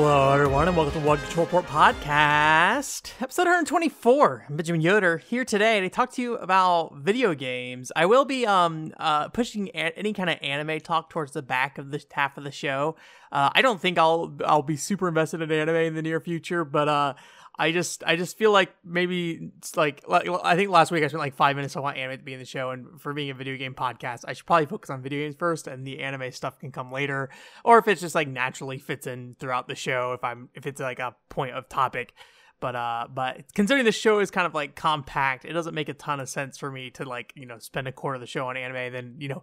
[0.00, 4.44] Hello, everyone, and welcome to One Control Port Podcast, episode 124.
[4.48, 7.90] I'm Benjamin Yoder here today to talk to you about video games.
[7.96, 11.78] I will be um uh pushing a- any kind of anime talk towards the back
[11.78, 12.94] of this half of the show.
[13.32, 16.64] Uh, I don't think I'll I'll be super invested in anime in the near future,
[16.64, 17.14] but uh,
[17.60, 21.08] I just I just feel like maybe it's like, like I think last week I
[21.08, 23.34] spent like five minutes on anime to be in the show, and for being a
[23.34, 26.60] video game podcast, I should probably focus on video games first, and the anime stuff
[26.60, 27.30] can come later,
[27.64, 30.80] or if it's just like naturally fits in throughout the show, if I'm if it's
[30.80, 32.14] like a point of topic.
[32.60, 35.94] But uh, but considering the show is kind of like compact, it doesn't make a
[35.94, 38.46] ton of sense for me to like you know spend a quarter of the show
[38.46, 39.42] on anime, then you know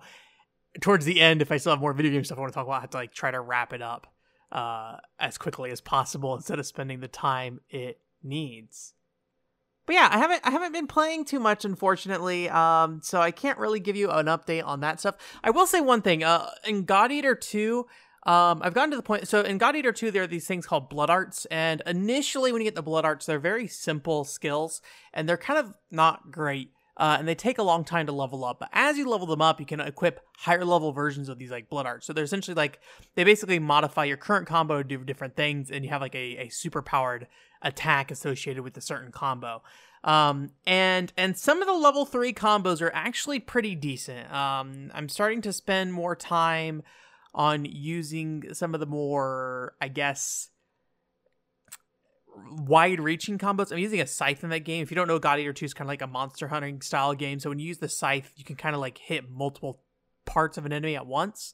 [0.79, 2.65] towards the end, if I still have more video game stuff I want to talk
[2.65, 4.07] about, I have to like try to wrap it up
[4.51, 8.93] uh, as quickly as possible instead of spending the time it needs.
[9.85, 12.49] But yeah, I haven't I haven't been playing too much, unfortunately.
[12.49, 15.15] Um, so I can't really give you an update on that stuff.
[15.43, 16.23] I will say one thing.
[16.23, 17.85] Uh, in God Eater Two,
[18.25, 19.27] um, I've gotten to the point.
[19.27, 21.45] So in God Eater 2, there are these things called blood arts.
[21.45, 24.81] And initially, when you get the blood arts, they're very simple skills
[25.13, 26.71] and they're kind of not great.
[26.97, 28.59] Uh, and they take a long time to level up.
[28.59, 31.69] But as you level them up, you can equip higher level versions of these like
[31.69, 32.07] blood arts.
[32.07, 32.79] So they're essentially like
[33.15, 36.45] they basically modify your current combo to do different things, and you have like a,
[36.45, 37.27] a super powered
[37.65, 39.61] attack associated with a certain combo.
[40.05, 44.31] Um, and and some of the level three combos are actually pretty decent.
[44.31, 46.83] Um, I'm starting to spend more time
[47.33, 50.49] on using some of the more, I guess,
[52.51, 53.71] wide reaching combos.
[53.71, 54.83] I'm using a scythe in that game.
[54.83, 57.13] If you don't know, God Eater 2 is kind of like a monster hunting style
[57.13, 57.39] game.
[57.39, 59.81] So when you use the scythe, you can kind of like hit multiple
[60.25, 61.53] parts of an enemy at once.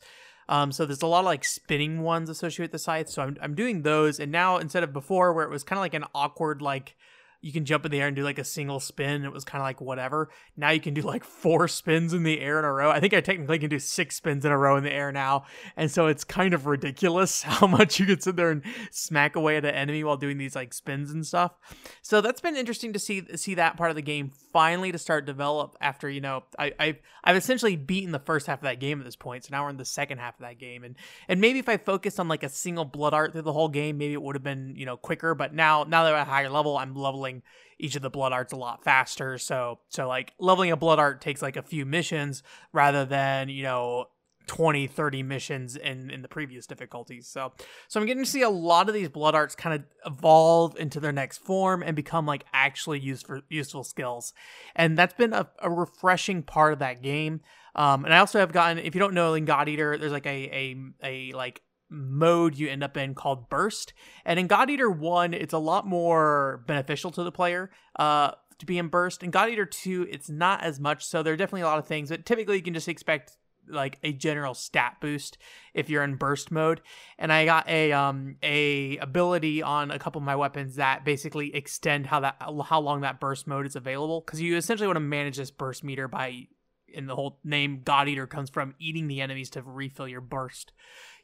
[0.52, 3.10] Um, so there's a lot of like spinning ones associated with the scythe.
[3.10, 4.20] So I'm, I'm doing those.
[4.20, 6.98] And now instead of before where it was kind of like an awkward, like
[7.42, 9.26] you can jump in the air and do like a single spin.
[9.26, 10.30] It was kind of like whatever.
[10.56, 12.92] Now you can do like four spins in the air in a row.
[12.92, 15.46] I think I technically can do six spins in a row in the air now.
[15.76, 19.58] And so it's kind of ridiculous how much you can sit there and smack away
[19.58, 21.54] at an enemy while doing these like spins and stuff.
[22.02, 25.26] So that's been interesting to see see that part of the game finally to start
[25.26, 29.00] develop after, you know, I, I've I've essentially beaten the first half of that game
[29.00, 29.46] at this point.
[29.46, 30.84] So now we're in the second half of that game.
[30.84, 30.96] And
[31.28, 33.98] and maybe if I focused on like a single blood art through the whole game,
[33.98, 35.34] maybe it would have been, you know, quicker.
[35.34, 37.31] But now now that we're at a higher level, I'm leveling
[37.80, 39.38] each of the blood arts a lot faster.
[39.38, 42.44] So so like leveling a blood art takes like a few missions
[42.74, 44.06] rather than, you know,
[44.48, 47.28] 20 30 missions in in the previous difficulties.
[47.28, 47.54] So
[47.88, 51.00] so i'm getting to see a lot of these blood arts kind of evolve into
[51.00, 54.34] their next form and become like actually used for useful skills.
[54.76, 57.42] And that's been a, a refreshing part of that game.
[57.76, 60.26] Um and i also have gotten if you don't know in god eater there's like
[60.26, 61.62] a a, a like
[61.92, 63.94] mode you end up in called burst.
[64.26, 68.66] And in god eater 1 it's a lot more beneficial to the player uh to
[68.66, 69.24] be in burst.
[69.24, 71.88] In god eater 2 it's not as much so there are definitely a lot of
[71.88, 73.38] things but typically you can just expect
[73.68, 75.38] like a general stat boost
[75.74, 76.82] if you're in burst mode.
[77.18, 81.54] And i got a um a ability on a couple of my weapons that basically
[81.56, 84.22] extend how that how long that burst mode is available.
[84.22, 86.48] Because you essentially want to manage this burst meter by
[86.96, 90.74] and the whole name god eater comes from eating the enemies to refill your burst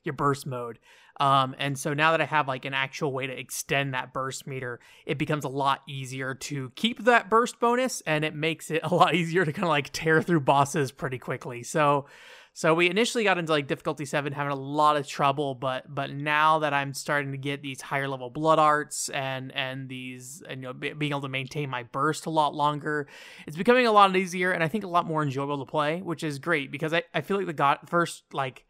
[0.08, 0.80] your burst mode
[1.20, 4.46] um, and so now that I have like an actual way to extend that burst
[4.46, 8.82] meter, it becomes a lot easier to keep that burst bonus and it makes it
[8.84, 11.64] a lot easier to kind of like tear through bosses pretty quickly.
[11.64, 12.06] So
[12.54, 16.12] so we initially got into like difficulty 7 having a lot of trouble, but but
[16.12, 20.62] now that I'm starting to get these higher level blood arts and and these and
[20.62, 23.08] you know be, being able to maintain my burst a lot longer,
[23.46, 26.24] it's becoming a lot easier and I think a lot more enjoyable to play, which
[26.24, 28.67] is great because I I feel like the god first like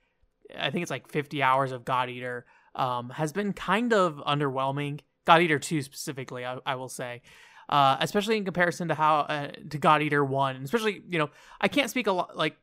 [0.58, 5.00] I think it's like 50 hours of God Eater um, has been kind of underwhelming.
[5.26, 7.22] God Eater 2 specifically, I, I will say.
[7.70, 11.30] Uh, especially in comparison to how uh, to God Eater 1, and especially, you know,
[11.60, 12.56] I can't speak a lot like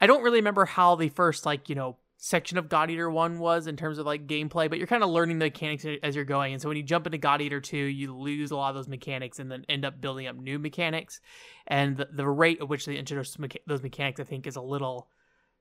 [0.00, 3.38] I don't really remember how the first like, you know, section of God Eater 1
[3.38, 6.24] was in terms of like gameplay, but you're kind of learning the mechanics as you're
[6.24, 6.52] going.
[6.52, 8.88] And so when you jump into God Eater 2, you lose a lot of those
[8.88, 11.20] mechanics and then end up building up new mechanics.
[11.66, 14.62] And the, the rate at which they introduce mecha- those mechanics, I think, is a
[14.62, 15.08] little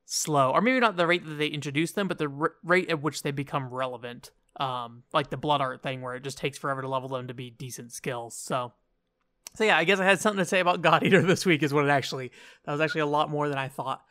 [0.05, 3.01] slow, or maybe not the rate that they introduce them, but the r- rate at
[3.01, 4.31] which they become relevant.
[4.57, 7.33] Um, like the blood art thing, where it just takes forever to level them to
[7.33, 8.37] be decent skills.
[8.37, 8.71] So,
[9.53, 11.61] so yeah, I guess I had something to say about God Eater this week.
[11.61, 12.31] Is what it actually
[12.63, 14.03] that was actually a lot more than I thought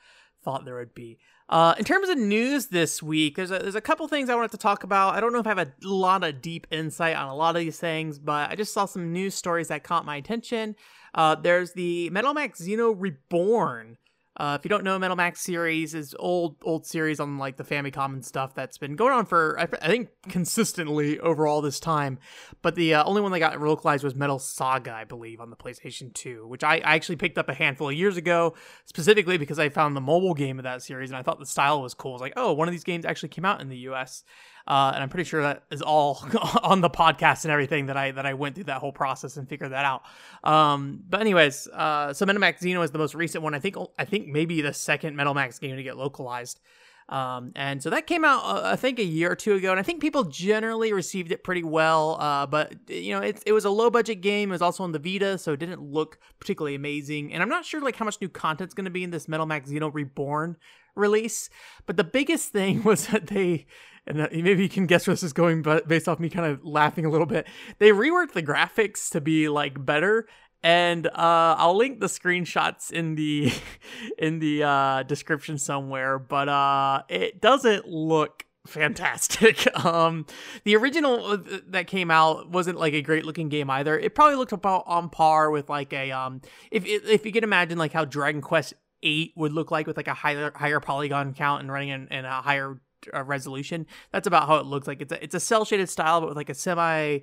[0.44, 1.18] thought there would be.
[1.48, 4.52] Uh, in terms of news this week, there's a, there's a couple things I wanted
[4.52, 5.14] to talk about.
[5.14, 7.60] I don't know if I have a lot of deep insight on a lot of
[7.60, 10.74] these things, but I just saw some news stories that caught my attention.
[11.14, 13.98] Uh, there's the Metal Max Xeno Reborn
[14.36, 17.62] uh, if you don't know, Metal Max series is old old series on like the
[17.62, 21.78] Famicom and stuff that's been going on for I, I think consistently over all this
[21.78, 22.18] time.
[22.60, 25.56] But the uh, only one that got localized was Metal Saga, I believe, on the
[25.56, 28.54] PlayStation 2, which I, I actually picked up a handful of years ago,
[28.86, 31.80] specifically because I found the mobile game of that series and I thought the style
[31.80, 32.12] was cool.
[32.12, 34.24] I was like, oh, one of these games actually came out in the U.S.
[34.66, 36.26] Uh, and I'm pretty sure that is all
[36.62, 39.48] on the podcast and everything that I that I went through that whole process and
[39.48, 40.02] figured that out.
[40.42, 43.54] Um, but anyways, uh, so Metal Max Xeno is the most recent one.
[43.54, 46.60] I think I think maybe the second Metal Max game to get localized.
[47.08, 49.78] Um, and so that came out, uh, I think, a year or two ago, and
[49.78, 52.16] I think people generally received it pretty well.
[52.18, 54.50] Uh, but you know, it, it was a low budget game.
[54.50, 57.34] It was also on the Vita, so it didn't look particularly amazing.
[57.34, 59.44] And I'm not sure like how much new content's going to be in this Metal
[59.44, 60.56] Max Xeno Reborn
[60.94, 61.50] release.
[61.84, 63.66] But the biggest thing was that they
[64.06, 66.46] and uh, maybe you can guess where this is going, but based off me kind
[66.46, 67.46] of laughing a little bit,
[67.78, 70.26] they reworked the graphics to be like better,
[70.62, 73.52] and uh, I'll link the screenshots in the
[74.18, 76.18] in the uh, description somewhere.
[76.18, 79.66] But uh, it doesn't look fantastic.
[79.84, 80.26] um,
[80.64, 83.98] the original uh, that came out wasn't like a great looking game either.
[83.98, 86.40] It probably looked about on par with like a um,
[86.70, 90.08] if if you can imagine like how Dragon Quest eight would look like with like
[90.08, 92.80] a higher higher polygon count and running in, in a higher
[93.12, 93.86] uh, resolution.
[94.12, 95.00] That's about how it looks like.
[95.00, 97.20] It's a it's a cel shaded style, but with like a semi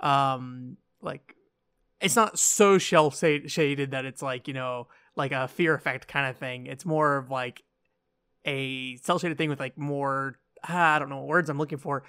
[0.00, 1.36] um like
[2.00, 6.28] it's not so shell shaded that it's like you know like a fear effect kind
[6.28, 6.66] of thing.
[6.66, 7.62] It's more of like
[8.44, 10.36] a cel shaded thing with like more
[10.68, 12.04] ah, I don't know what words I'm looking for.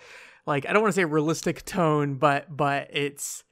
[0.45, 3.43] Like I don't want to say realistic tone, but but it's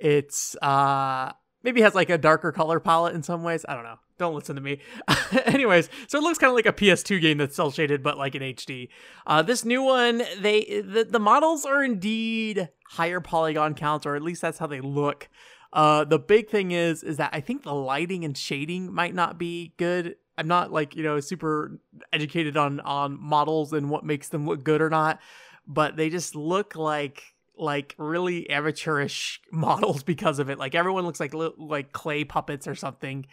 [0.00, 1.32] it's uh
[1.62, 3.64] maybe has like a darker color palette in some ways.
[3.68, 3.98] I don't know.
[4.18, 4.80] Don't listen to me.
[5.44, 8.34] Anyways, so it looks kind of like a PS2 game that's cel shaded, but like
[8.34, 8.88] in HD.
[9.26, 14.22] Uh, this new one, they the, the models are indeed higher polygon counts, or at
[14.22, 15.28] least that's how they look.
[15.72, 19.36] Uh, the big thing is is that I think the lighting and shading might not
[19.36, 20.16] be good.
[20.38, 21.78] I'm not like you know super
[22.12, 25.20] educated on on models and what makes them look good or not,
[25.66, 27.22] but they just look like
[27.58, 30.58] like really amateurish models because of it.
[30.58, 33.26] Like everyone looks like like clay puppets or something.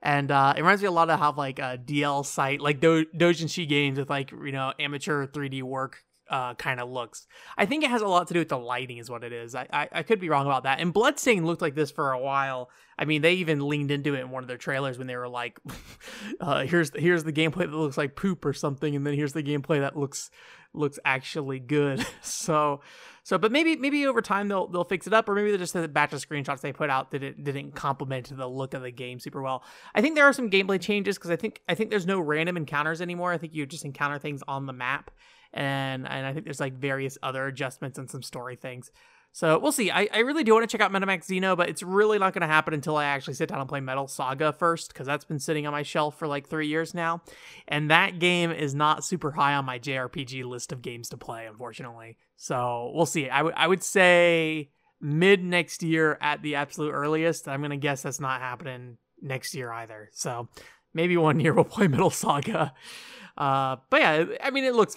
[0.00, 3.06] And uh, it reminds me a lot of how like a DL site like Do-
[3.06, 7.26] Dojinshi games with like you know amateur 3D work uh, kind of looks.
[7.56, 9.54] I think it has a lot to do with the lighting, is what it is.
[9.54, 10.80] I, I, I could be wrong about that.
[10.80, 12.70] And Bloodstained looked like this for a while.
[12.98, 15.28] I mean, they even leaned into it in one of their trailers when they were
[15.28, 15.58] like,
[16.40, 19.32] uh, "Here's the, here's the gameplay that looks like poop or something," and then here's
[19.32, 20.30] the gameplay that looks
[20.74, 22.04] looks actually good.
[22.22, 22.80] so,
[23.28, 25.76] so, but maybe maybe over time they'll they'll fix it up, or maybe they're just
[25.76, 28.90] a batch of screenshots they put out that it didn't complement the look of the
[28.90, 29.62] game super well.
[29.94, 32.56] I think there are some gameplay changes because I think I think there's no random
[32.56, 33.30] encounters anymore.
[33.30, 35.10] I think you just encounter things on the map
[35.52, 38.90] and and I think there's like various other adjustments and some story things.
[39.32, 39.90] So we'll see.
[39.90, 42.32] I, I really do want to check out Metal Max Xeno, but it's really not
[42.32, 45.24] going to happen until I actually sit down and play Metal Saga first, because that's
[45.24, 47.22] been sitting on my shelf for like three years now.
[47.68, 51.46] And that game is not super high on my JRPG list of games to play,
[51.46, 52.16] unfortunately.
[52.36, 53.30] So we'll see.
[53.30, 54.70] I, w- I would say
[55.00, 57.46] mid next year at the absolute earliest.
[57.46, 60.10] I'm going to guess that's not happening next year either.
[60.12, 60.48] So
[60.94, 62.74] maybe one year we'll play Metal Saga.
[63.36, 64.96] Uh, but yeah, I mean, it looks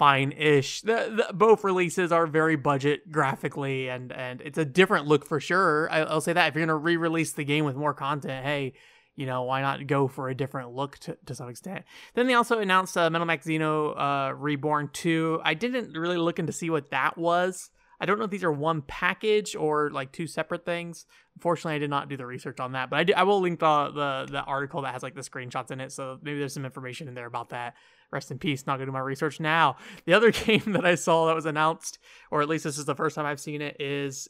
[0.00, 0.80] fine-ish.
[0.80, 5.40] The, the, both releases are very budget graphically, and and it's a different look for
[5.40, 5.90] sure.
[5.92, 8.72] I, will say that if you're gonna re-release the game with more content, hey,
[9.14, 11.84] you know why not go for a different look to, to some extent.
[12.14, 15.42] Then they also announced uh, Metal Max Xeno uh, Reborn 2.
[15.44, 17.68] I didn't really look into see what that was.
[18.00, 21.04] I don't know if these are one package or like two separate things.
[21.36, 23.60] Unfortunately, I did not do the research on that, but I, do, I will link
[23.60, 26.64] the, the the article that has like the screenshots in it, so maybe there's some
[26.64, 27.74] information in there about that.
[28.10, 28.66] Rest in peace.
[28.66, 29.76] Not gonna do my research now.
[30.04, 31.98] The other game that I saw that was announced,
[32.30, 34.28] or at least this is the first time I've seen it, is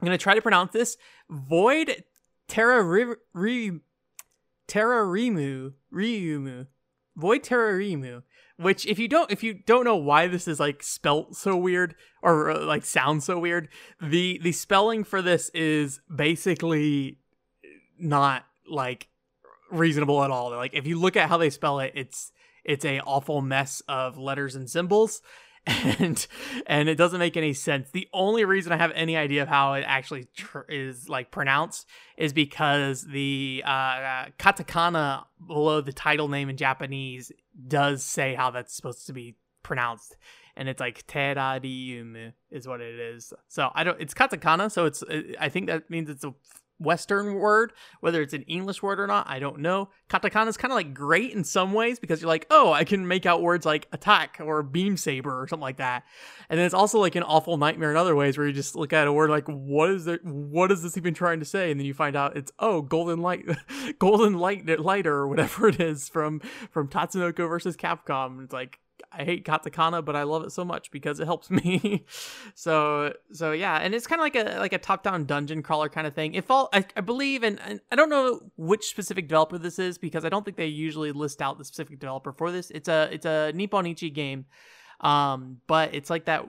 [0.00, 0.96] I'm gonna try to pronounce this
[1.28, 2.04] Void
[2.48, 2.82] Terra
[3.34, 3.80] Re,
[4.68, 6.66] Terrarimu Ryumu
[7.16, 8.22] Void Terrarimu
[8.58, 11.94] which if you don't if you don't know why this is like spelt so weird
[12.22, 13.68] or uh, like sounds so weird
[14.00, 17.18] the the spelling for this is basically
[17.98, 19.08] not like
[19.70, 22.32] reasonable at all like if you look at how they spell it it's
[22.66, 25.22] it's a awful mess of letters and symbols
[25.66, 26.26] and
[26.66, 27.90] and it doesn't make any sense.
[27.90, 31.88] The only reason I have any idea of how it actually tr- is like pronounced
[32.16, 37.32] is because the uh, katakana below the title name in Japanese
[37.66, 40.16] does say how that's supposed to be pronounced,
[40.56, 43.32] and it's like terarium is what it is.
[43.48, 44.00] So I don't.
[44.00, 45.02] It's katakana, so it's.
[45.40, 46.32] I think that means it's a
[46.78, 49.88] Western word, whether it's an English word or not, I don't know.
[50.10, 53.08] Katakana is kind of like great in some ways because you're like, oh, I can
[53.08, 56.04] make out words like attack or beam saber or something like that.
[56.48, 58.92] And then it's also like an awful nightmare in other ways where you just look
[58.92, 60.24] at a word like, what is it?
[60.24, 61.70] What is this even trying to say?
[61.70, 63.44] And then you find out it's oh, golden light,
[63.98, 66.40] golden light lighter or whatever it is from
[66.70, 68.44] from Tatsunoko versus Capcom.
[68.44, 68.78] It's like
[69.12, 72.04] I hate katakana, but I love it so much because it helps me.
[72.54, 75.88] so so yeah, and it's kind of like a like a top down dungeon crawler
[75.88, 76.34] kind of thing.
[76.34, 79.98] It fall I, I believe, and, and, I don't know which specific developer this is
[79.98, 82.70] because I don't think they usually list out the specific developer for this.
[82.70, 84.46] It's a it's a Nippon Ichi game.
[85.00, 86.46] Um, but it's like that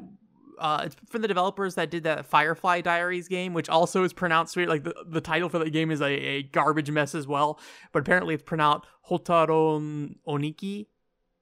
[0.60, 4.56] uh, it's from the developers that did that Firefly Diaries game, which also is pronounced
[4.56, 4.70] weird.
[4.70, 7.60] Like the, the title for that game is a, a garbage mess as well,
[7.92, 10.88] but apparently it's pronounced Hotaron Oniki,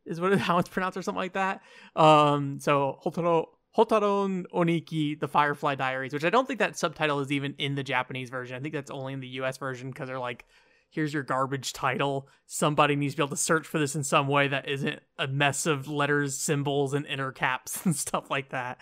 [0.06, 1.62] is what how it's pronounced or something like that.
[1.96, 3.48] Um, so Hotaro
[3.78, 7.76] Hotaru no Nikki, the Firefly Diaries, which I don't think that subtitle is even in
[7.76, 8.56] the Japanese version.
[8.56, 10.46] I think that's only in the US version because they're like,
[10.90, 12.30] here's your garbage title.
[12.46, 15.28] Somebody needs to be able to search for this in some way that isn't a
[15.28, 18.78] mess of letters, symbols, and inner caps and stuff like that.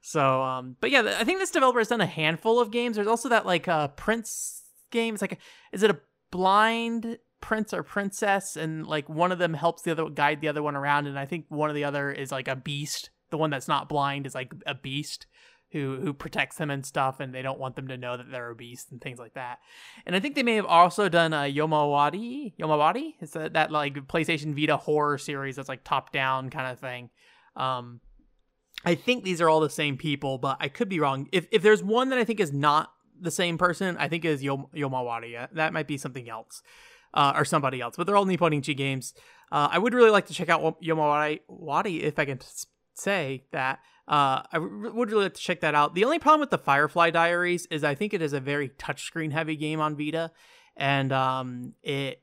[0.00, 2.96] So, um, but yeah, I think this developer has done a handful of games.
[2.96, 5.14] There's also that like uh, Prince game.
[5.14, 5.38] It's like,
[5.70, 6.00] is it a
[6.32, 8.56] blind prince or princess?
[8.56, 11.26] And like one of them helps the other guide the other one around, and I
[11.26, 13.10] think one of the other is like a beast.
[13.30, 15.26] The one that's not blind is like a beast
[15.72, 18.50] who who protects them and stuff, and they don't want them to know that they're
[18.50, 19.58] a beast and things like that.
[20.06, 22.54] And I think they may have also done a Yomawari.
[22.58, 26.78] Yomawari is that, that like PlayStation Vita horror series that's like top down kind of
[26.78, 27.10] thing.
[27.56, 28.00] Um,
[28.84, 31.28] I think these are all the same people, but I could be wrong.
[31.32, 34.42] If if there's one that I think is not the same person, I think is
[34.42, 35.48] Yom- Yomawari.
[35.52, 36.62] That might be something else.
[37.14, 39.12] Uh, or somebody else, but they're all Nippon Ichi games.
[39.50, 42.40] Uh, I would really like to check out Yomawari Wadi if I can
[42.94, 43.80] say that.
[44.08, 45.94] Uh, I would really like to check that out.
[45.94, 49.30] The only problem with the Firefly Diaries is I think it is a very touchscreen
[49.30, 50.32] heavy game on Vita,
[50.76, 52.22] and um, it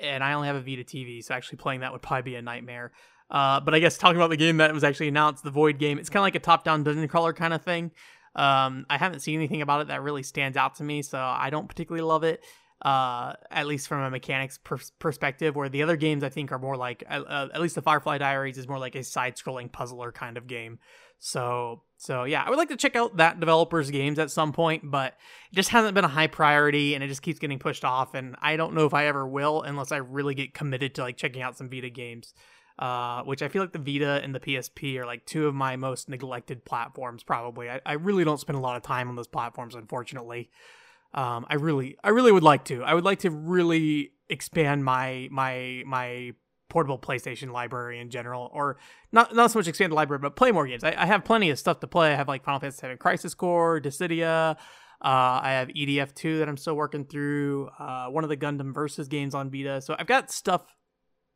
[0.00, 2.42] and I only have a Vita TV, so actually playing that would probably be a
[2.42, 2.92] nightmare.
[3.30, 5.98] Uh, but I guess talking about the game that was actually announced, the Void game,
[5.98, 7.92] it's kind of like a top-down dungeon crawler kind of thing.
[8.34, 11.50] Um, I haven't seen anything about it that really stands out to me, so I
[11.50, 12.42] don't particularly love it.
[12.82, 16.58] Uh, at least from a mechanics per- perspective, where the other games I think are
[16.58, 20.38] more like, uh, at least the Firefly Diaries is more like a side-scrolling puzzler kind
[20.38, 20.78] of game.
[21.18, 24.90] So, so yeah, I would like to check out that developer's games at some point,
[24.90, 25.14] but
[25.52, 28.14] it just hasn't been a high priority, and it just keeps getting pushed off.
[28.14, 31.18] And I don't know if I ever will, unless I really get committed to like
[31.18, 32.32] checking out some Vita games
[32.80, 35.76] uh, which I feel like the Vita and the PSP are like two of my
[35.76, 37.22] most neglected platforms.
[37.22, 40.50] Probably, I, I really don't spend a lot of time on those platforms, unfortunately.
[41.12, 42.82] Um, I really, I really would like to.
[42.82, 46.32] I would like to really expand my my my
[46.68, 48.78] portable PlayStation library in general, or
[49.12, 50.84] not not so much expand the library, but play more games.
[50.84, 52.12] I, I have plenty of stuff to play.
[52.12, 54.56] I have like Final Fantasy VII Crisis Core, Dissidia.
[55.02, 57.70] Uh, I have EDF 2 that I'm still working through.
[57.78, 59.80] Uh, one of the Gundam Versus games on Vita.
[59.80, 60.62] So I've got stuff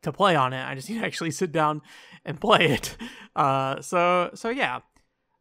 [0.03, 0.63] to play on it.
[0.63, 1.81] I just need to actually sit down
[2.23, 2.95] and play it.
[3.35, 4.79] Uh, so so yeah.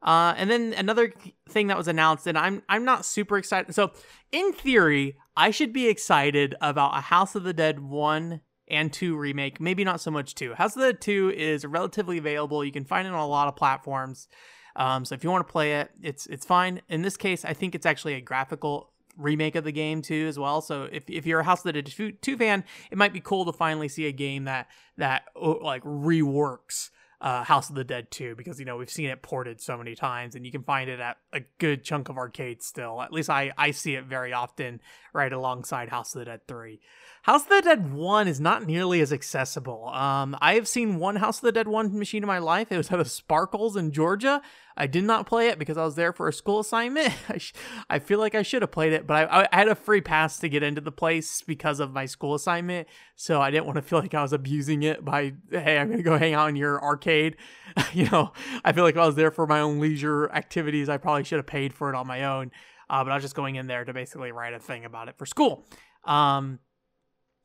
[0.05, 1.13] Uh, and then another
[1.49, 3.75] thing that was announced, and I'm I'm not super excited.
[3.75, 3.93] So
[4.31, 9.17] in theory, I should be excited about a House of the Dead one and two
[9.17, 9.61] remake.
[9.61, 10.53] Maybe not so much two.
[10.55, 12.63] House of the Dead two is relatively available.
[12.63, 14.29] You can find it on a lot of platforms.
[14.77, 16.83] Um, so if you want to play it, it's it's fine.
[16.89, 20.39] In this case, I think it's actually a graphical remake of the game too as
[20.39, 20.61] well.
[20.61, 23.45] So if, if you're a House of the Dead 2 fan, it might be cool
[23.45, 26.91] to finally see a game that that oh, like reworks
[27.25, 29.95] uh, House of the Dead 2 because you know we've seen it ported so many
[29.95, 33.01] times and you can find it at a good chunk of arcades still.
[33.01, 34.81] At least I I see it very often
[35.15, 36.81] right alongside House of the Dead 3.
[37.25, 39.89] House of the Dead 1 is not nearly as accessible.
[39.89, 42.71] Um, I have seen one House of the Dead 1 machine in my life.
[42.71, 44.43] It was at a Sparkles in Georgia.
[44.77, 47.15] I did not play it because I was there for a school assignment.
[47.31, 47.55] I, sh-
[47.89, 50.39] I feel like I should have played it, but I, I had a free pass
[50.41, 52.89] to get into the place because of my school assignment.
[53.17, 56.01] So I didn't want to feel like I was abusing it by, hey, I'm going
[56.01, 57.39] to go hang out in your arcade.
[57.95, 58.33] you know,
[58.67, 61.47] I feel like I was there for my own leisure activities, I probably should have
[61.47, 62.51] paid for it on my own.
[62.91, 65.17] Uh, but I was just going in there to basically write a thing about it
[65.17, 65.65] for school.
[66.05, 66.59] Um,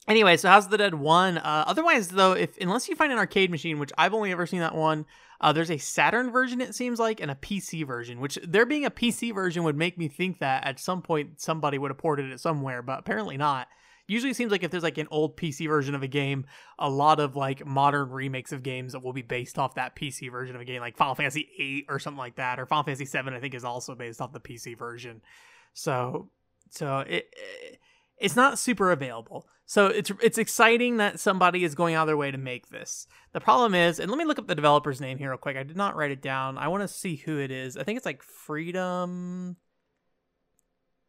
[0.08, 1.38] Anyway, so House of the Dead one.
[1.38, 4.62] Uh, otherwise, though, if unless you find an arcade machine, which I've only ever seen
[4.62, 5.06] that one,
[5.42, 6.62] uh, there's a Saturn version.
[6.62, 8.20] It seems like, and a PC version.
[8.20, 11.78] Which there being a PC version would make me think that at some point somebody
[11.78, 13.68] would have ported it somewhere, but apparently not.
[14.08, 16.46] Usually, seems like if there's like an old PC version of a game,
[16.80, 20.32] a lot of like modern remakes of games that will be based off that PC
[20.32, 23.06] version of a game, like Final Fantasy VIII or something like that, or Final Fantasy
[23.06, 23.36] VII.
[23.36, 25.22] I think is also based off the PC version.
[25.76, 26.30] So,
[26.72, 27.80] so it, it
[28.20, 29.48] it's not super available.
[29.66, 33.08] So it's it's exciting that somebody is going out of their way to make this.
[33.34, 35.58] The problem is, and let me look up the developer's name here real quick.
[35.58, 36.58] I did not write it down.
[36.58, 37.78] I want to see who it is.
[37.78, 39.58] I think it's like Freedom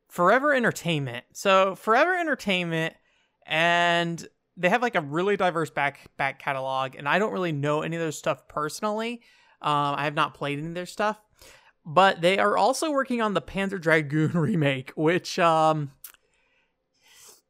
[0.09, 1.25] Forever Entertainment.
[1.33, 2.95] So Forever Entertainment
[3.47, 4.27] and
[4.57, 7.97] they have like a really diverse back back catalog and I don't really know any
[7.97, 9.23] of their stuff personally.
[9.63, 11.19] Um, I have not played any of their stuff,
[11.87, 15.93] but they are also working on the Panzer Dragoon remake, which um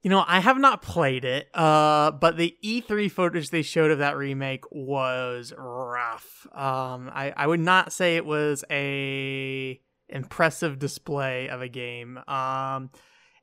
[0.02, 3.98] you know, I have not played it, uh, but the E3 footage they showed of
[3.98, 6.46] that remake was rough.
[6.52, 9.78] Um, I, I would not say it was a
[10.08, 12.18] impressive display of a game.
[12.26, 12.90] Um,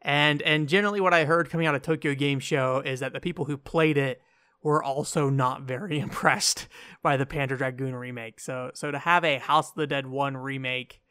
[0.01, 3.19] and and generally, what I heard coming out of Tokyo Game Show is that the
[3.19, 4.21] people who played it
[4.63, 6.67] were also not very impressed
[7.03, 8.39] by the Panzer Dragoon remake.
[8.39, 11.01] So so to have a House of the Dead 1 remake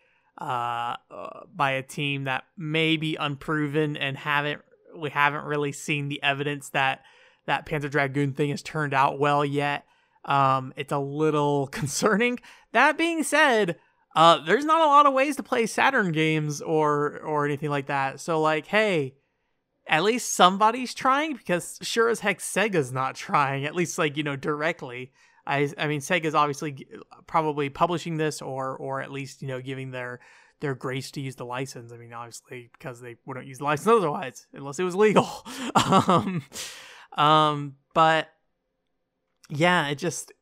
[0.41, 4.63] uh, uh, by a team that may be unproven and haven't
[4.99, 7.03] we haven't really seen the evidence that
[7.47, 9.85] that Panzer Dragoon thing has turned out well yet.
[10.25, 12.39] Um, it's a little concerning.
[12.73, 13.77] That being said,
[14.15, 17.87] uh, there's not a lot of ways to play Saturn games or or anything like
[17.87, 18.21] that.
[18.21, 19.15] So like, hey,
[19.87, 23.65] at least somebody's trying because sure as heck Sega's not trying.
[23.65, 25.13] At least like you know directly.
[25.47, 26.87] I I mean Sega's obviously
[27.27, 30.21] probably publishing this or or at least you know giving their
[30.61, 31.93] their grace to use the license.
[31.93, 35.29] I mean obviously because they wouldn't use the license otherwise unless it was legal.
[35.75, 36.43] um,
[37.17, 38.29] um, but
[39.49, 40.33] yeah, it just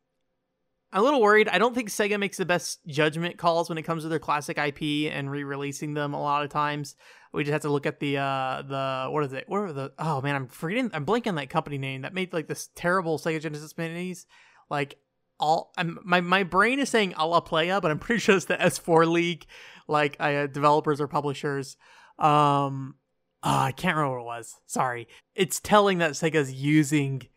[0.94, 1.48] I'm a little worried.
[1.48, 4.58] I don't think Sega makes the best judgment calls when it comes to their classic
[4.58, 6.94] IP and re-releasing them a lot of times.
[7.32, 9.44] We just have to look at the uh the what is it?
[9.48, 12.46] What are the oh man, I'm forgetting I'm blanking that company name that made like
[12.46, 14.26] this terrible Sega Genesis minis.
[14.70, 14.96] Like
[15.38, 18.46] all I'm my my brain is saying a la Alaplaya, but I'm pretty sure it's
[18.46, 19.46] the S4 League,
[19.88, 21.76] like uh, developers or publishers.
[22.18, 22.96] Um
[23.42, 24.54] oh, I can't remember what it was.
[24.66, 25.08] Sorry.
[25.34, 27.28] It's telling that Sega's using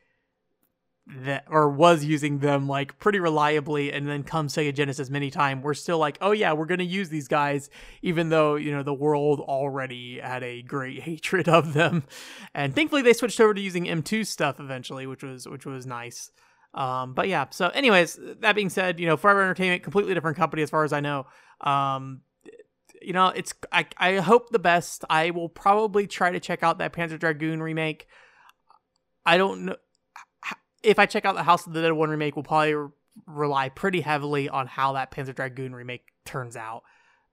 [1.09, 5.61] that or was using them like pretty reliably and then come Sega Genesis many time
[5.61, 7.69] we're still like oh yeah we're to use these guys
[8.01, 12.03] even though you know the world already had a great hatred of them
[12.53, 16.29] and thankfully they switched over to using M2 stuff eventually which was which was nice
[16.77, 20.61] um but yeah so anyways that being said you know Forever Entertainment completely different company
[20.61, 21.25] as far as I know
[21.61, 22.21] um
[23.01, 26.77] you know it's I I hope the best I will probably try to check out
[26.77, 28.07] that Panzer Dragoon remake
[29.25, 29.75] I don't know
[30.83, 32.75] if I check out the House of the Dead 1 remake, we'll probably
[33.25, 36.83] rely pretty heavily on how that Panzer Dragoon remake turns out.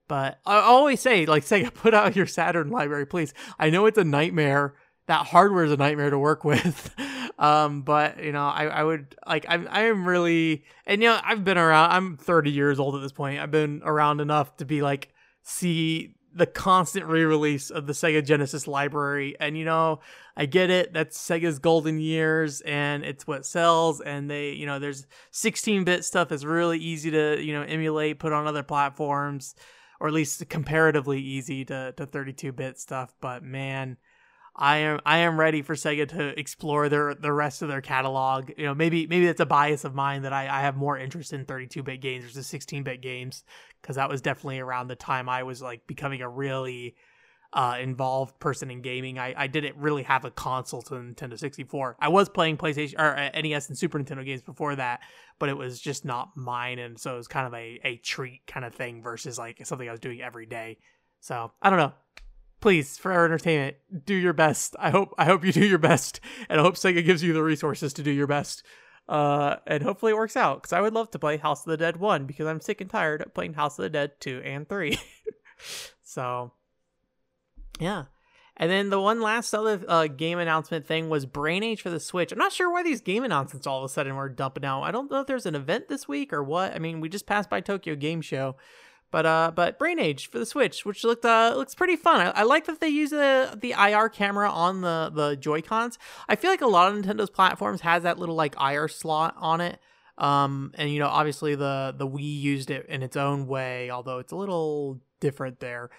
[0.07, 3.33] But I always say, like, Sega, put out your Saturn library, please.
[3.57, 4.75] I know it's a nightmare.
[5.07, 6.93] That hardware is a nightmare to work with.
[7.37, 11.19] Um, but you know, I, I would like I'm I am really and you know,
[11.23, 13.39] I've been around I'm 30 years old at this point.
[13.39, 15.09] I've been around enough to be like
[15.43, 19.35] see the constant re-release of the Sega Genesis library.
[19.39, 19.99] And you know,
[20.35, 20.93] I get it.
[20.93, 26.29] That's Sega's golden years and it's what sells and they, you know, there's 16-bit stuff
[26.29, 29.55] that's really easy to, you know, emulate, put on other platforms
[29.99, 33.97] or at least comparatively easy to to 32-bit stuff, but man,
[34.57, 38.51] I am I am ready for Sega to explore their the rest of their catalog.
[38.57, 41.33] You know, maybe maybe it's a bias of mine that I, I have more interest
[41.33, 43.43] in 32-bit games versus 16-bit games
[43.81, 46.95] because that was definitely around the time I was like becoming a really
[47.51, 49.19] uh, involved person in gaming.
[49.19, 51.97] I, I didn't really have a console to Nintendo 64.
[51.99, 55.01] I was playing PlayStation or uh, NES and Super Nintendo games before that,
[55.37, 58.47] but it was just not mine, and so it was kind of a a treat
[58.47, 60.77] kind of thing versus like something I was doing every day.
[61.19, 61.93] So I don't know
[62.65, 63.75] please Forever Entertainment
[64.05, 67.05] do your best i hope i hope you do your best and i hope sega
[67.05, 68.63] gives you the resources to do your best
[69.07, 71.77] uh and hopefully it works out because i would love to play house of the
[71.77, 74.67] dead 1 because i'm sick and tired of playing house of the dead 2 and
[74.67, 74.97] 3
[76.03, 76.53] so
[77.79, 78.05] yeah
[78.57, 81.99] and then the one last other uh, game announcement thing was Brain Age for the
[81.99, 82.31] Switch.
[82.31, 84.83] I'm not sure why these game announcements all of a sudden were dumping out.
[84.83, 86.73] I don't know if there's an event this week or what.
[86.73, 88.55] I mean, we just passed by Tokyo Game Show,
[89.15, 92.19] but uh, but Brain Age for the Switch, which looked uh looks pretty fun.
[92.19, 95.97] I, I like that they use the the IR camera on the the Joy Cons.
[96.27, 99.61] I feel like a lot of Nintendo's platforms has that little like IR slot on
[99.61, 99.79] it.
[100.17, 104.19] Um, and you know, obviously the the Wii used it in its own way, although
[104.19, 105.91] it's a little different there.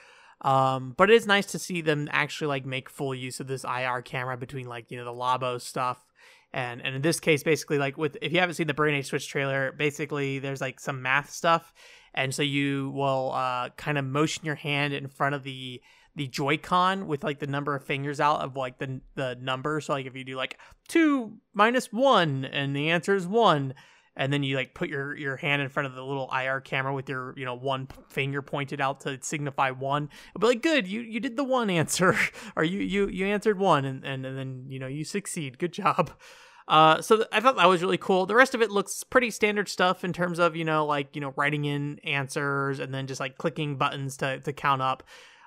[0.42, 3.64] Um, but it is nice to see them actually like make full use of this
[3.64, 6.04] IR camera between like you know the Labo stuff
[6.52, 9.06] and and in this case basically like with if you haven't seen the brain age
[9.06, 11.72] switch trailer basically there's like some math stuff
[12.16, 15.80] and so you will uh, kind of motion your hand in front of the
[16.16, 19.80] the Joy-Con with like the number of fingers out of like the the number.
[19.82, 23.74] So like if you do like two minus one and the answer is one,
[24.16, 26.94] and then you like put your your hand in front of the little IR camera
[26.94, 30.08] with your you know one finger pointed out to signify one.
[30.34, 32.16] It'll be like good, you you did the one answer,
[32.56, 35.58] or you you you answered one, and and, and then you know you succeed.
[35.58, 36.10] Good job.
[36.68, 38.26] Uh, so th- I thought that was really cool.
[38.26, 41.20] The rest of it looks pretty standard stuff in terms of you know like you
[41.20, 45.02] know writing in answers and then just like clicking buttons to to count up.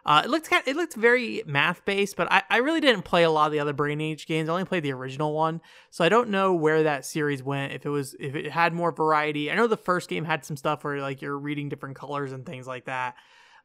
[0.09, 3.03] Uh, it looked kind of, it looked very math based, but I, I really didn't
[3.03, 4.49] play a lot of the other Brain Age games.
[4.49, 7.73] I only played the original one, so I don't know where that series went.
[7.73, 10.57] If it was if it had more variety, I know the first game had some
[10.57, 13.17] stuff where like you're reading different colors and things like that.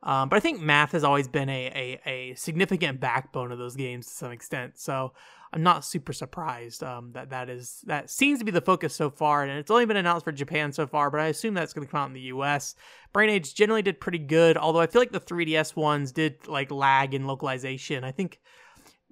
[0.04, 3.74] Um, but I think math has always been a, a, a significant backbone of those
[3.74, 4.78] games to some extent.
[4.78, 5.14] So
[5.50, 9.08] I'm not super surprised um, that that is that seems to be the focus so
[9.08, 11.10] far, and it's only been announced for Japan so far.
[11.10, 12.74] But I assume that's going to come out in the U.S.
[13.14, 16.70] Brain Age generally did pretty good, although I feel like the 3DS ones did like
[16.70, 18.04] lag in localization.
[18.04, 18.40] I think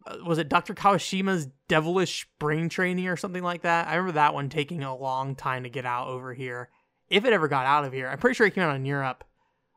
[0.07, 0.75] uh, was it Dr.
[0.75, 3.89] Kawashima's Devilish Brain Training or something like that?
[3.89, 6.69] I remember that one taking a long time to get out over here.
[7.09, 9.25] If it ever got out of here, I'm pretty sure it came out in Europe.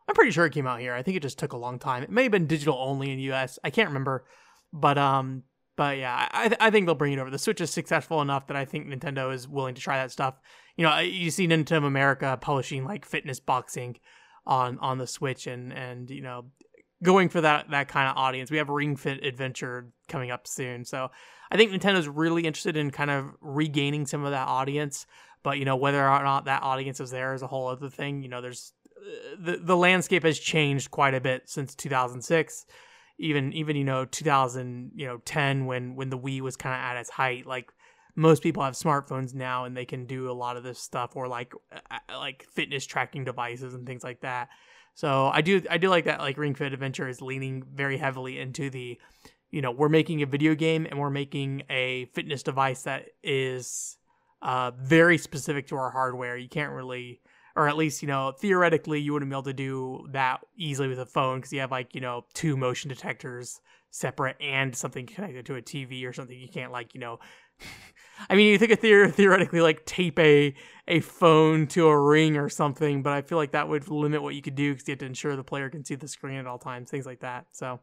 [0.07, 0.93] I'm pretty sure it came out here.
[0.93, 2.03] I think it just took a long time.
[2.03, 3.57] It may have been digital only in US.
[3.63, 4.25] I can't remember,
[4.71, 5.43] but um,
[5.75, 7.29] but yeah, I I think they'll bring it over.
[7.29, 10.35] The Switch is successful enough that I think Nintendo is willing to try that stuff.
[10.77, 13.97] You know, you see Nintendo of America publishing like fitness boxing
[14.45, 16.45] on on the Switch, and and you know
[17.03, 18.51] going for that that kind of audience.
[18.51, 21.09] We have Ring Fit Adventure coming up soon, so
[21.51, 25.07] I think Nintendo's really interested in kind of regaining some of that audience.
[25.43, 28.23] But you know whether or not that audience is there is a whole other thing.
[28.23, 28.73] You know, there's
[29.39, 32.65] the the landscape has changed quite a bit since 2006.
[33.17, 36.79] Even even you know 2000 you know 10 when when the Wii was kind of
[36.79, 37.45] at its height.
[37.45, 37.71] Like
[38.15, 41.27] most people have smartphones now and they can do a lot of this stuff or
[41.27, 41.53] like
[42.09, 44.47] like fitness tracking devices and things like that
[44.93, 48.39] so I do I do like that like Ring Fit Adventure is leaning very heavily
[48.39, 48.97] into the
[49.55, 53.97] you know, we're making a video game and we're making a fitness device that is
[54.41, 56.35] uh, very specific to our hardware.
[56.35, 57.21] You can't really
[57.55, 60.99] or at least, you know, theoretically you wouldn't be able to do that easily with
[60.99, 65.45] a phone because you have like, you know, two motion detectors separate and something connected
[65.45, 66.37] to a TV or something.
[66.37, 67.19] You can't like, you know,
[68.29, 70.53] I mean, you think of theor- theoretically like tape a
[70.87, 74.35] a phone to a ring or something, but I feel like that would limit what
[74.35, 76.45] you could do because you have to ensure the player can see the screen at
[76.45, 77.47] all times, things like that.
[77.53, 77.79] So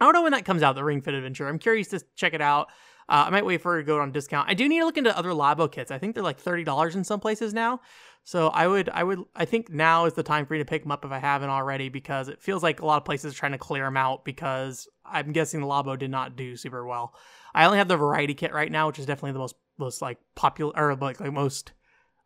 [0.00, 1.48] I don't know when that comes out, the Ring Fit Adventure.
[1.48, 2.68] I'm curious to check it out.
[3.08, 4.48] Uh, I might wait for it to go on discount.
[4.48, 5.90] I do need to look into other Labo kits.
[5.90, 7.80] I think they're like thirty dollars in some places now.
[8.26, 10.82] So I would, I would, I think now is the time for me to pick
[10.82, 13.36] them up if I haven't already because it feels like a lot of places are
[13.36, 17.14] trying to clear them out because I'm guessing the Labo did not do super well.
[17.54, 20.18] I only have the variety kit right now, which is definitely the most most like
[20.34, 21.72] popular or like like most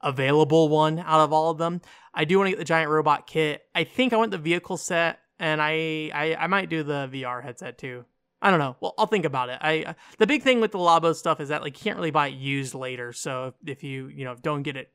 [0.01, 1.81] available one out of all of them.
[2.15, 3.63] I do want to get the giant robot kit.
[3.75, 7.43] I think I want the vehicle set, and I I, I might do the VR
[7.43, 8.05] headset too.
[8.41, 8.77] I don't know.
[8.81, 9.59] Well, I'll think about it.
[9.61, 12.29] I the big thing with the Labo stuff is that like you can't really buy
[12.29, 13.13] it used later.
[13.13, 14.91] So if, if you you know don't get it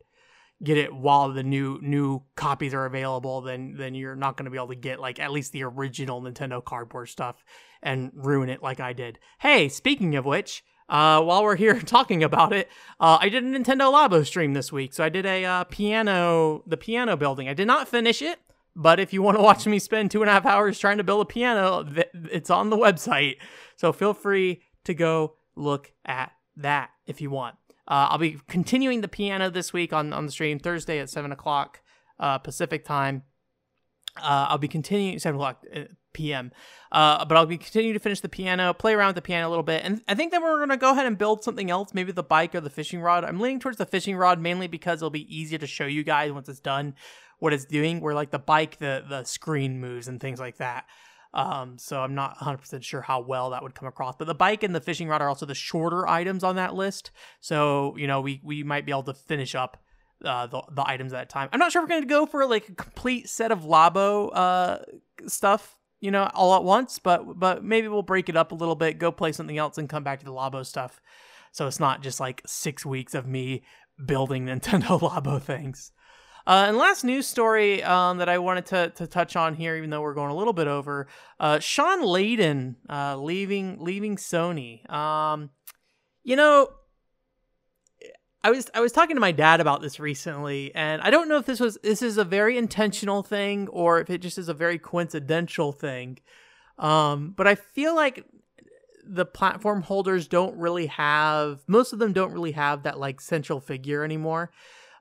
[0.63, 4.51] get it while the new new copies are available, then then you're not going to
[4.51, 7.43] be able to get like at least the original Nintendo cardboard stuff
[7.82, 9.19] and ruin it like I did.
[9.39, 13.47] Hey, speaking of which, uh, while we're here talking about it, uh, I did a
[13.47, 14.93] Nintendo Labo stream this week.
[14.93, 17.49] So I did a uh, piano, the piano building.
[17.49, 18.39] I did not finish it,
[18.75, 21.03] but if you want to watch me spend two and a half hours trying to
[21.03, 23.38] build a piano, it's on the website.
[23.75, 27.55] So feel free to go look at that if you want.
[27.88, 31.31] Uh, I'll be continuing the piano this week on, on the stream Thursday at 7
[31.31, 31.81] o'clock
[32.19, 33.23] uh, Pacific time.
[34.15, 35.81] Uh, I'll be continuing 7 o'clock uh,
[36.13, 36.51] p.m.
[36.91, 39.49] Uh, but I'll be continuing to finish the piano, play around with the piano a
[39.49, 42.12] little bit, and I think then we're gonna go ahead and build something else, maybe
[42.12, 43.25] the bike or the fishing rod.
[43.25, 46.31] I'm leaning towards the fishing rod mainly because it'll be easier to show you guys
[46.31, 46.93] once it's done
[47.43, 47.99] what it's doing.
[47.99, 50.86] Where like the bike, the the screen moves and things like that.
[51.36, 54.15] Um, so I'm not 100% sure how well that would come across.
[54.17, 57.10] But the bike and the fishing rod are also the shorter items on that list.
[57.39, 59.82] So, you know, we, we might be able to finish up
[60.23, 61.49] uh, the, the items at that time.
[61.51, 64.79] I'm not sure we're going to go for like a complete set of Labo uh,
[65.25, 68.75] stuff you know, all at once, but but maybe we'll break it up a little
[68.75, 70.99] bit, go play something else, and come back to the Labo stuff.
[71.53, 73.63] So it's not just like six weeks of me
[74.06, 75.93] building Nintendo Labo things.
[76.45, 79.89] Uh, and last news story um, that I wanted to, to touch on here, even
[79.89, 81.08] though we're going a little bit over,
[81.39, 84.89] uh, Shawn Layden uh, leaving leaving Sony.
[84.91, 85.51] Um,
[86.23, 86.69] you know,
[88.43, 91.38] I was I was talking to my dad about this recently, and I don't know
[91.38, 94.53] if this was this is a very intentional thing or if it just is a
[94.53, 96.19] very coincidental thing.
[96.77, 98.25] Um, but I feel like
[99.06, 103.62] the platform holders don't really have most of them don't really have that like central
[103.62, 104.51] figure anymore.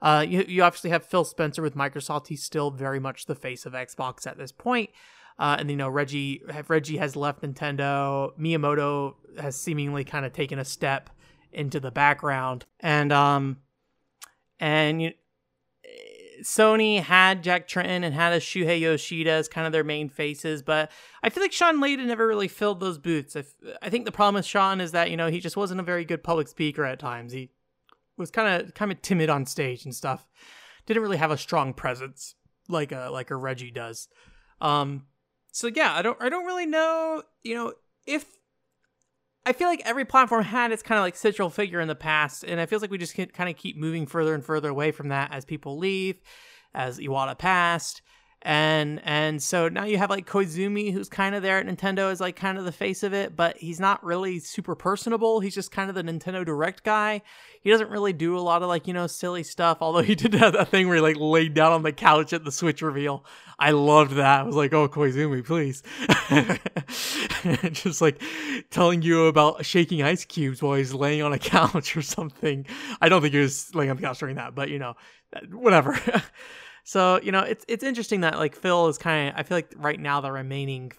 [0.02, 2.26] Uh, you you obviously have Phil Spencer with Microsoft.
[2.26, 4.90] He's still very much the face of Xbox at this point.
[5.38, 8.36] Uh, and you know Reggie Reggie has left Nintendo.
[8.38, 11.08] Miyamoto has seemingly kind of taken a step
[11.52, 12.66] into the background.
[12.80, 13.58] And um
[14.58, 15.12] and you,
[16.42, 20.60] Sony had Jack Tretton and had a Shuhei Yoshida as kind of their main faces,
[20.60, 20.90] but
[21.22, 23.36] I feel like Shawn Layden never really filled those boots.
[23.36, 23.44] I,
[23.80, 26.04] I think the problem with Shawn is that you know he just wasn't a very
[26.04, 27.32] good public speaker at times.
[27.32, 27.50] He
[28.16, 30.28] was kind of kind of timid on stage and stuff.
[30.86, 32.34] Didn't really have a strong presence
[32.68, 34.08] like a like a Reggie does.
[34.60, 35.06] Um,
[35.52, 37.72] so yeah, I don't I don't really know you know
[38.06, 38.24] if
[39.44, 42.44] I feel like every platform had its kind of like central figure in the past,
[42.44, 45.08] and it feels like we just kind of keep moving further and further away from
[45.08, 46.20] that as people leave,
[46.74, 48.02] as Iwata passed,
[48.44, 52.20] and and so now you have like Koizumi who's kind of there at Nintendo is
[52.20, 55.38] like kind of the face of it, but he's not really super personable.
[55.40, 57.22] He's just kind of the Nintendo Direct guy.
[57.60, 59.78] He doesn't really do a lot of like you know silly stuff.
[59.80, 62.50] Although he did that thing where he like laid down on the couch at the
[62.50, 63.24] Switch reveal.
[63.58, 64.40] I loved that.
[64.40, 65.84] I was like, oh Koizumi, please,
[67.72, 68.20] just like
[68.70, 72.66] telling you about shaking ice cubes while he's laying on a couch or something.
[73.00, 74.94] I don't think he was laying on the couch during that, but you know,
[75.52, 75.96] whatever.
[76.84, 79.34] So you know, it's it's interesting that like Phil is kind of.
[79.36, 80.92] I feel like right now the remaining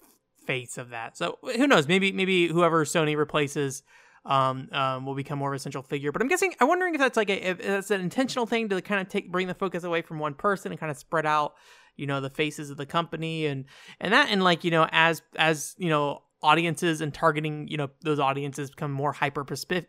[0.45, 1.17] face of that.
[1.17, 1.87] So who knows?
[1.87, 3.83] Maybe maybe whoever Sony replaces
[4.25, 6.11] um, um, will become more of a central figure.
[6.11, 8.81] But I'm guessing, I'm wondering if that's like a, if that's an intentional thing to
[8.81, 11.55] kind of take bring the focus away from one person and kind of spread out,
[11.97, 13.65] you know, the faces of the company and
[13.99, 17.89] and that and like you know as as you know audiences and targeting you know
[18.01, 19.45] those audiences become more hyper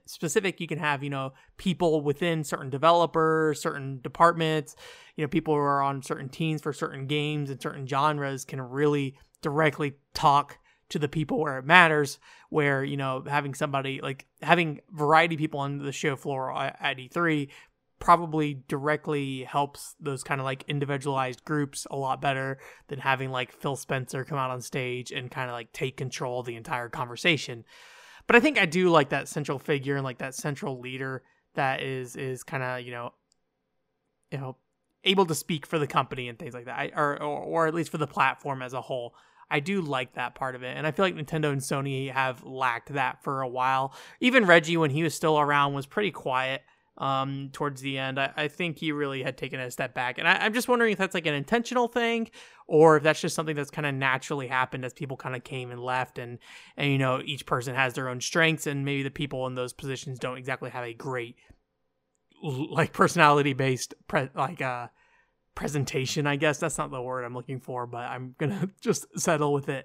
[0.07, 0.61] specific.
[0.61, 4.77] You can have you know people within certain developers certain departments
[5.17, 8.61] you know people who are on certain teams for certain games and certain genres can
[8.61, 12.19] really directly talk to the people where it matters
[12.51, 16.99] where you know having somebody like having variety people on the show floor uh, at
[16.99, 17.49] E3
[18.05, 23.51] probably directly helps those kind of like individualized groups a lot better than having like
[23.51, 26.91] Phil Spencer come out on stage and kind of like take control of the entire
[26.91, 27.65] conversation.
[28.27, 31.23] But I think I do like that central figure and like that central leader
[31.55, 33.15] that is is kind of, you know,
[34.31, 34.59] you know,
[35.05, 36.79] able to speak for the company and things like that.
[36.79, 39.15] I, or, or or at least for the platform as a whole.
[39.51, 40.77] I do like that part of it.
[40.77, 43.95] And I feel like Nintendo and Sony have lacked that for a while.
[44.21, 46.63] Even Reggie, when he was still around, was pretty quiet
[46.99, 48.21] um, towards the end.
[48.21, 50.19] I, I, think he really had taken a step back.
[50.19, 52.31] And I, am just wondering if that's like an intentional thing
[52.69, 55.73] or if that's just something that's kind of naturally happened as people kind of came
[55.73, 56.39] and left and,
[56.77, 59.73] and, you know, each person has their own strengths and maybe the people in those
[59.73, 61.35] positions don't exactly have a great,
[62.43, 64.87] like personality based, pre- like, uh,
[65.57, 66.59] presentation, I guess.
[66.59, 69.85] That's not the word I'm looking for, but I'm going to just settle with it.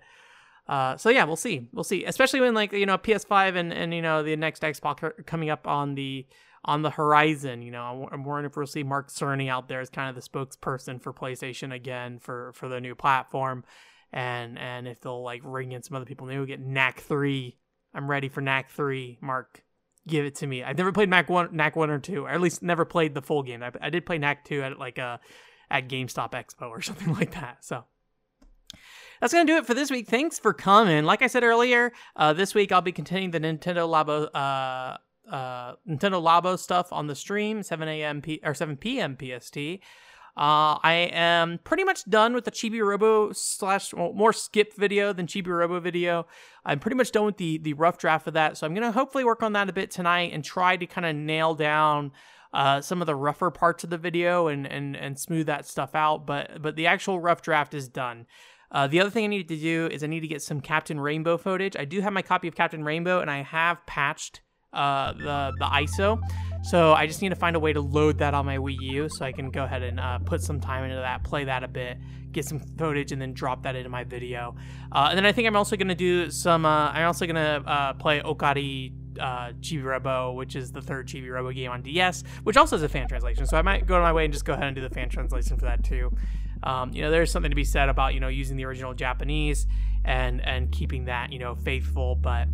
[0.68, 1.68] Uh, so yeah, we'll see.
[1.74, 2.06] We'll see.
[2.06, 5.68] Especially when like, you know, PS5 and, and, you know, the next Xbox coming up
[5.68, 6.28] on the,
[6.66, 7.62] on the horizon.
[7.62, 10.28] You know, I'm wondering if we'll see Mark Cerny out there as kind of the
[10.28, 13.64] spokesperson for PlayStation again for for the new platform,
[14.12, 16.28] and and if they'll like ring in some other people.
[16.28, 17.58] We'll get Knack three.
[17.94, 19.18] I'm ready for Knack three.
[19.22, 19.64] Mark,
[20.08, 20.64] give it to me.
[20.64, 23.22] I've never played Knack one, Knack one or two, or at least never played the
[23.22, 23.64] full game.
[23.64, 25.20] I, I did play Knack two at like a
[25.72, 27.64] at GameStop Expo or something like that.
[27.64, 27.86] So
[29.20, 30.08] that's going to do it for this week.
[30.08, 31.04] Thanks for coming.
[31.04, 34.98] Like I said earlier, uh, this week I'll be continuing the Nintendo Labo uh,
[35.30, 38.22] uh, Nintendo Labo stuff on the stream, 7 a.m.
[38.22, 39.18] P- or 7 p.m.
[39.20, 39.58] PST.
[40.38, 45.12] Uh, I am pretty much done with the Chibi Robo slash well, more skip video
[45.12, 46.28] than Chibi Robo video.
[46.64, 49.26] I'm pretty much done with the the rough draft of that, so I'm gonna hopefully
[49.26, 52.14] work on that a bit tonight and try to kind of nail down
[52.54, 55.94] uh, some of the rougher parts of the video and and and smooth that stuff
[55.94, 56.26] out.
[56.26, 58.26] But but the actual rough draft is done.
[58.72, 61.00] Uh, the other thing I need to do is I need to get some Captain
[61.00, 61.76] Rainbow footage.
[61.76, 64.42] I do have my copy of Captain Rainbow, and I have patched
[64.74, 66.22] uh, the the ISO.
[66.62, 69.10] So I just need to find a way to load that on my Wii U
[69.10, 71.68] so I can go ahead and uh, put some time into that, play that a
[71.68, 71.98] bit,
[72.32, 74.56] get some footage, and then drop that into my video.
[74.92, 77.94] Uh, and then I think I'm also to do some, uh, I'm also to uh,
[77.94, 82.58] play Okaeri uh, Chibi Robo, which is the third Chibi Robo game on DS, which
[82.58, 83.46] also has a fan translation.
[83.46, 85.10] So I might go to my way and just go ahead and do the fan
[85.10, 86.12] translation for that too.
[86.64, 89.66] Um, you know, there's something to be said about you know using the original Japanese
[90.10, 92.48] and and keeping that you know faithful, but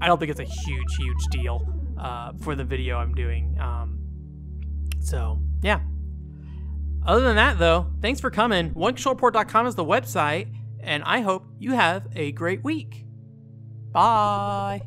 [0.00, 1.66] I don't think it's a huge huge deal
[1.98, 3.58] uh, for the video I'm doing.
[3.60, 3.98] Um,
[5.00, 5.80] so yeah.
[7.04, 8.70] Other than that, though, thanks for coming.
[8.70, 13.04] OneControlPort.com is the website, and I hope you have a great week.
[13.92, 14.80] Bye.